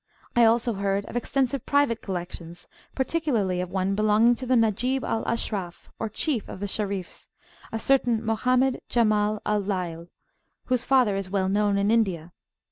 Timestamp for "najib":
4.55-5.03